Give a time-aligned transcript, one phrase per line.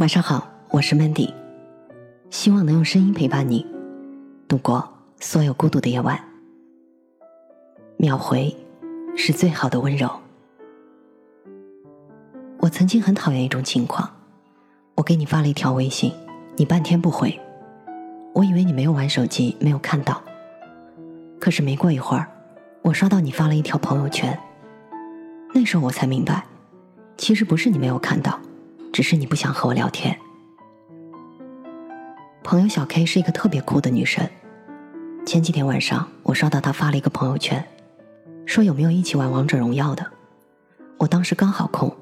[0.00, 1.30] 晚上好，我是 Mandy，
[2.30, 3.66] 希望能用声音陪伴你
[4.48, 4.88] 度过
[5.20, 6.18] 所有孤独的夜晚。
[7.98, 8.56] 秒回
[9.14, 10.10] 是最好的温柔。
[12.60, 14.08] 我曾经很讨厌一种情况，
[14.94, 16.10] 我给你发了一条微信，
[16.56, 17.38] 你半天不回，
[18.32, 20.22] 我以为你没有玩手机，没有看到。
[21.38, 22.26] 可是没过一会儿，
[22.80, 24.40] 我刷到你发了一条朋友圈，
[25.52, 26.46] 那时候我才明白，
[27.18, 28.40] 其实不是你没有看到。
[28.92, 30.16] 只是你不想和我聊天。
[32.42, 34.26] 朋友小 K 是一个特别酷的女生。
[35.24, 37.64] 前几天晚上，我刷到她发了一个朋友圈，
[38.46, 40.04] 说有没有一起玩王者荣耀的。
[40.96, 41.94] 我当时刚好空，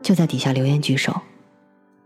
[0.00, 1.14] 就在底下留言举手。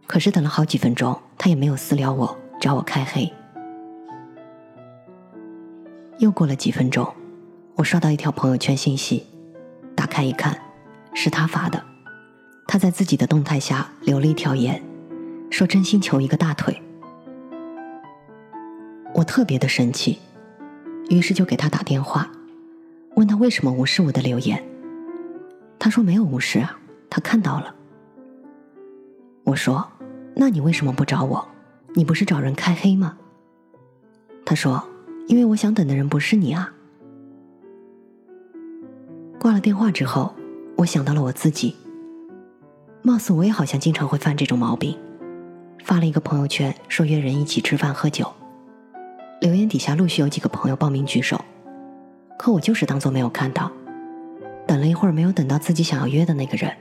[0.07, 3.33] 可是等了好几分钟，她也没有私聊我，找我开黑。
[6.19, 7.07] 又过了几分钟，
[7.77, 9.27] 我刷到一条朋友圈信息，
[9.95, 10.59] 打开一看，
[11.13, 11.83] 是她发的。
[12.67, 14.83] 他在自己的动态下留了一条言，
[15.51, 16.81] 说真心求一个大腿。
[19.15, 20.19] 我特别的生气，
[21.09, 22.31] 于是就给他打电话，
[23.15, 24.63] 问他为什么无视我的留言。
[25.79, 27.75] 他说没有无视啊，他看到了。
[29.45, 29.87] 我说，
[30.35, 31.47] 那你为什么不找我？
[31.95, 33.17] 你不是找人开黑吗？
[34.45, 34.83] 他说，
[35.29, 36.73] 因为我想等的人不是你啊。
[39.39, 40.35] 挂了电话之后，
[40.77, 41.77] 我想到了我自己。
[43.07, 44.97] 貌似我也好像经常会犯这种毛病，
[45.85, 48.33] 发了一个朋友圈说约人一起吃饭喝酒，
[49.43, 51.39] 留言底下陆续有几个朋友报名举手，
[52.39, 53.71] 可我就是当做没有看到，
[54.67, 56.75] 等了一会儿没有等到自己想要约的那个人，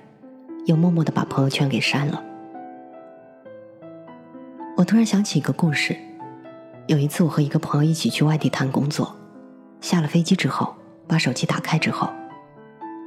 [0.66, 2.24] 又默默的把朋友圈给删了。
[4.78, 5.94] 我突然想起一个故事，
[6.88, 9.14] 有一次我和一个朋友一起去外地谈工作，
[9.82, 10.74] 下了飞机之后
[11.06, 12.10] 把手机打开之后，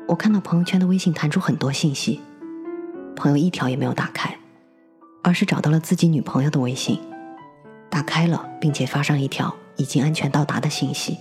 [0.07, 2.21] 我看到朋友圈的微信弹出很多信息。
[3.17, 4.37] 朋友一条也没有打开，
[5.23, 7.01] 而是找到了自己女朋友的微信，
[7.91, 11.17] 打开了，并且发上一条已经安全到达的信息。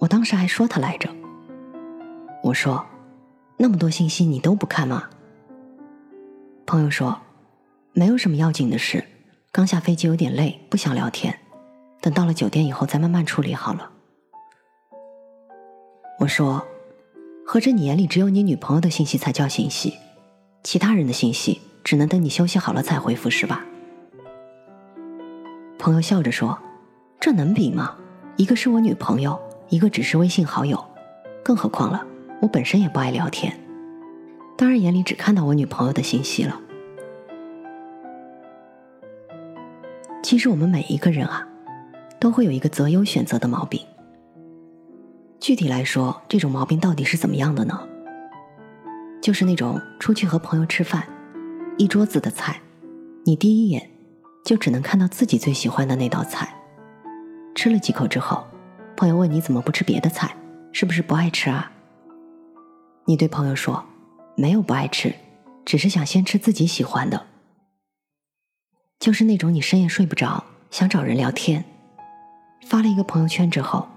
[0.00, 1.08] 我当时还说他来着，
[2.42, 2.84] 我说
[3.56, 5.08] ：“那么多信息你都不看吗？”
[6.66, 7.18] 朋友说
[7.94, 9.04] ：“没有什么要紧的事，
[9.52, 11.38] 刚下飞机有点累，不想聊天，
[12.00, 13.90] 等到了酒店以后再慢慢处理好了。”
[16.20, 16.66] 我说
[17.46, 19.94] ：“合着你眼里只有你女朋友的信息才叫信息？”
[20.62, 23.64] 其他人的信息只能等你休息好了再回复，是吧？
[25.78, 26.58] 朋友笑着说
[27.20, 27.96] ：“这能比吗？
[28.36, 29.38] 一个是我女朋友，
[29.68, 30.84] 一个只是微信好友，
[31.42, 32.04] 更何况了，
[32.42, 33.58] 我本身也不爱聊天，
[34.56, 36.60] 当然眼里只看到我女朋友的信息了。
[40.22, 41.48] 其实我们每一个人啊，
[42.20, 43.80] 都会有一个择优选择的毛病。
[45.40, 47.80] 具体来说，这种毛病到底是怎么样的呢？”
[49.20, 51.06] 就是那种出去和朋友吃饭，
[51.76, 52.60] 一桌子的菜，
[53.24, 53.90] 你第一眼
[54.44, 56.54] 就只能看到自己最喜欢的那道菜。
[57.54, 58.46] 吃了几口之后，
[58.96, 60.34] 朋友问你怎么不吃别的菜，
[60.72, 61.72] 是不是不爱吃啊？
[63.06, 63.84] 你对朋友说，
[64.36, 65.14] 没有不爱吃，
[65.64, 67.26] 只是想先吃自己喜欢的。
[69.00, 71.64] 就是那种你深夜睡不着，想找人聊天，
[72.66, 73.88] 发了一个朋友圈之后，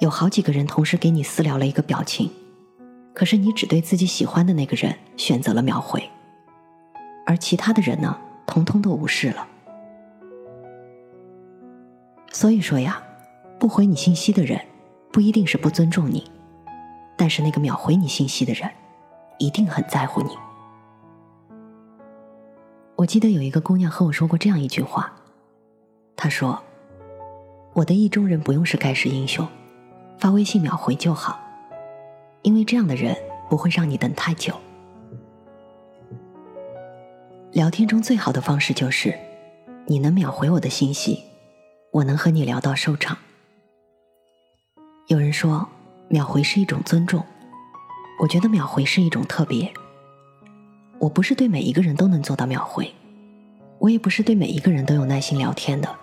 [0.00, 2.30] 有好几个人同时给你私聊了一个表情。
[3.12, 6.08] 可是你只对自己喜欢的那个人选择了秒回，
[7.26, 8.16] 而其他的人呢，
[8.46, 9.46] 通通都无视了。
[12.32, 13.02] 所以说呀，
[13.58, 14.60] 不回你信息的人，
[15.12, 16.30] 不一定是不尊重你，
[17.16, 18.70] 但是那个秒回你信息的人，
[19.38, 20.30] 一定很在乎你。
[22.96, 25.12] 我记得有一个姑娘和我说过这样一句话，
[26.14, 26.62] 她说
[27.74, 29.46] ：“我的意中人不用是盖世英雄，
[30.18, 31.40] 发微信秒回就好。”
[32.42, 33.16] 因为这样的人
[33.48, 34.54] 不会让你等太久。
[37.52, 39.18] 聊天中最好的方式就是，
[39.86, 41.22] 你能秒回我的信息，
[41.90, 43.18] 我能和你聊到收场。
[45.08, 45.68] 有人说，
[46.08, 47.24] 秒回是一种尊重，
[48.20, 49.72] 我觉得秒回是一种特别。
[51.00, 52.94] 我不是对每一个人都能做到秒回，
[53.78, 55.96] 我也不是对每一个人都有耐心聊天的。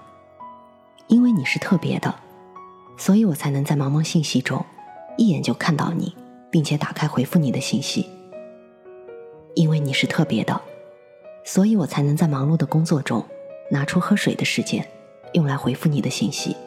[1.08, 2.14] 因为你是特别的，
[2.98, 4.66] 所以我才能在茫茫信息中，
[5.18, 6.14] 一眼就看到你。
[6.58, 8.10] 并且打开回复你的信息，
[9.54, 10.60] 因为你是特别的，
[11.44, 13.24] 所以我才能在忙碌的工作中
[13.70, 14.84] 拿出喝水的时间，
[15.34, 16.58] 用来回复你的信息。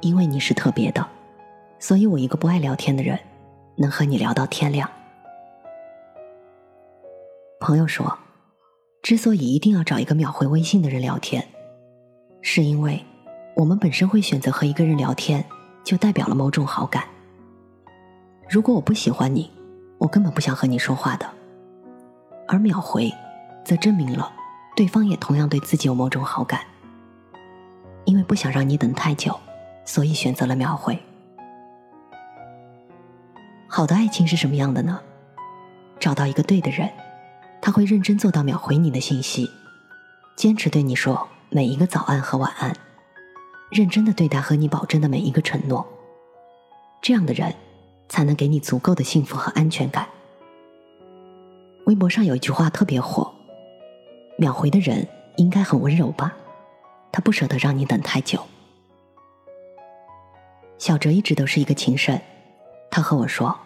[0.00, 1.06] 因为你是特别的，
[1.78, 3.16] 所以我一个不爱聊天的人，
[3.76, 4.90] 能和你聊到天亮。
[7.60, 8.18] 朋友说，
[9.00, 11.46] 之所以一定要找一个秒回微信的人聊天，
[12.42, 13.00] 是因为
[13.54, 15.44] 我们本身会选择和一个人聊天，
[15.84, 17.13] 就代表了某种好感。
[18.54, 19.50] 如果我不喜欢你，
[19.98, 21.28] 我根本不想和你说话的。
[22.46, 23.12] 而秒回，
[23.64, 24.32] 则证明了
[24.76, 26.60] 对方也同样对自己有某种好感。
[28.04, 29.36] 因为不想让你等太久，
[29.84, 30.96] 所以选择了秒回。
[33.66, 35.00] 好的爱情是什么样的呢？
[35.98, 36.88] 找到一个对的人，
[37.60, 39.50] 他会认真做到秒回你的信息，
[40.36, 42.72] 坚持对你说每一个早安和晚安，
[43.72, 45.84] 认真的对待和你保证的每一个承诺。
[47.02, 47.52] 这样的人，
[48.08, 50.06] 才能给你足够的幸福和安全感。
[51.86, 53.32] 微博上有一句话特别火
[54.38, 55.06] ：“秒回的人
[55.36, 56.34] 应该很温柔吧？
[57.12, 58.40] 他不舍得让你等太久。”
[60.78, 62.18] 小哲一直都是一个情圣，
[62.90, 63.56] 他和我说：“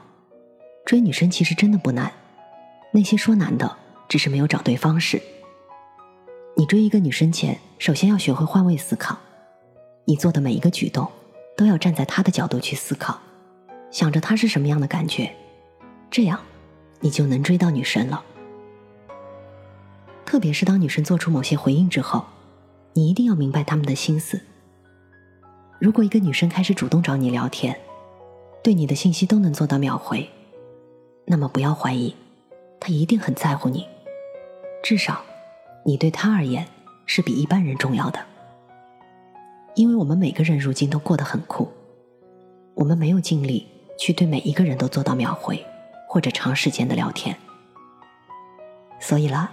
[0.85, 2.13] 追女生其实真的不难，
[2.93, 3.77] 那些说难的
[4.09, 5.21] 只是没有找对方式。
[6.57, 9.17] 你追一个女生前，首先要学会换位思考，
[10.05, 11.09] 你做的每一个举动
[11.57, 13.19] 都要站在她的角度去思考，
[13.91, 15.35] 想着她是什么样的感觉，
[16.11, 16.41] 这样。”
[17.01, 18.25] 你就能追到女神了。
[20.27, 22.25] 特别是当女生做出某些回应之后，
[22.95, 24.41] 你一定要明白她们的心思。
[25.79, 27.79] 如果一个女生开始主动找你聊天，
[28.65, 30.29] 对你的信息都能做到秒回，
[31.25, 32.17] 那么不要怀疑，
[32.81, 33.87] 她一定很在乎你。
[34.83, 35.23] 至少，
[35.87, 36.67] 你对她而言
[37.07, 38.19] 是比一般人重要的。
[39.77, 41.71] 因为我们每个人如今都过得很苦，
[42.75, 45.63] 我们没有精力去对每一个人都做到秒回。
[46.11, 47.37] 或者长时间的聊天，
[48.99, 49.53] 所以啦，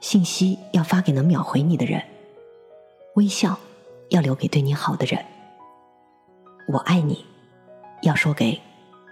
[0.00, 2.02] 信息要发给能秒回你的人，
[3.16, 3.58] 微笑
[4.08, 5.22] 要留给对你好的人，
[6.66, 7.26] 我爱你
[8.00, 8.58] 要说给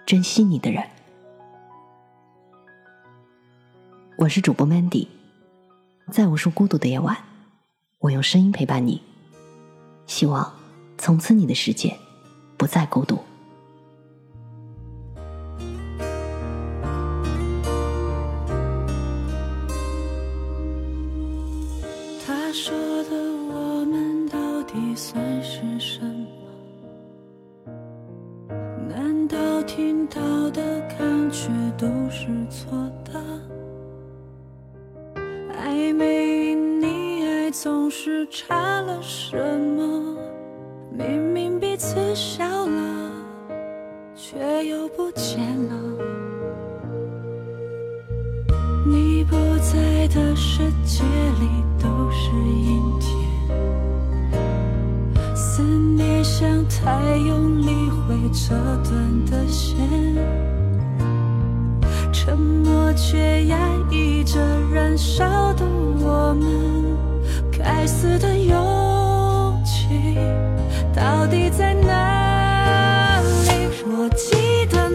[0.07, 0.83] 珍惜你的人。
[4.17, 5.07] 我是主播 Mandy，
[6.11, 7.15] 在无数孤独的夜晚，
[7.99, 9.03] 我用声音陪伴你，
[10.07, 10.51] 希望
[10.97, 11.95] 从此你的世界
[12.57, 13.19] 不再孤独。
[22.57, 22.73] 说
[23.03, 23.17] 的
[23.49, 26.15] 我们到底算是什么？
[28.87, 30.21] 难道听到
[30.51, 32.71] 的感觉都是错
[33.03, 33.21] 的？
[35.51, 40.15] 暧昧与溺爱总是差了什么？
[40.89, 43.11] 明明彼此笑了
[44.15, 45.75] 却又不见了。
[48.87, 51.49] 你不在的世界里
[52.17, 53.11] 是阴天，
[55.35, 59.75] 思念像太用力会折断的线，
[62.11, 63.57] 沉默却压
[63.91, 64.39] 抑着
[64.73, 65.65] 燃烧的
[65.99, 66.45] 我们。
[67.51, 70.17] 该死的勇气，
[70.95, 73.51] 到底在哪里？
[73.85, 74.89] 我记得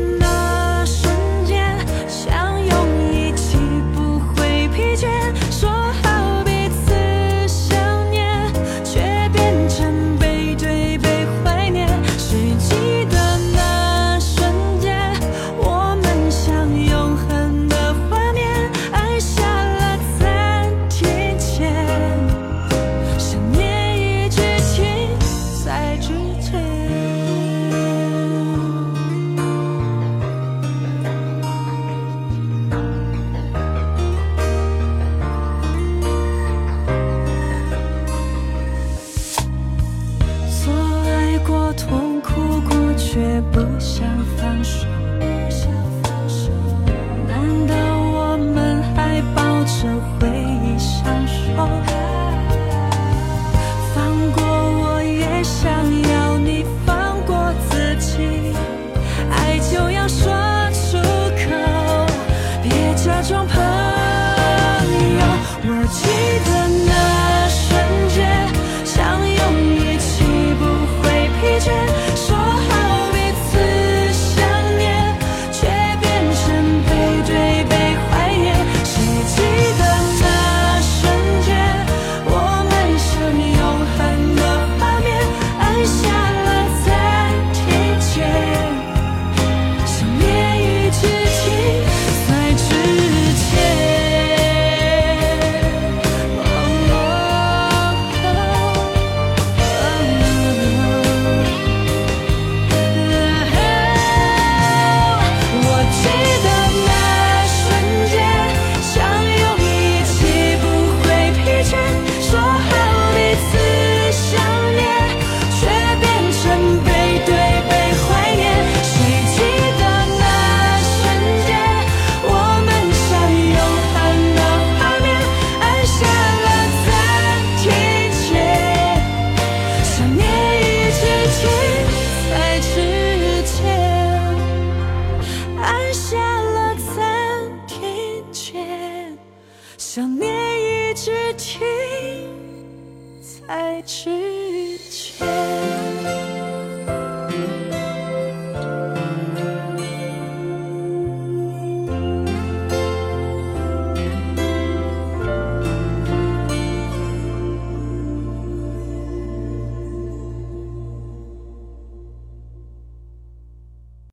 [144.20, 145.29] 在之前。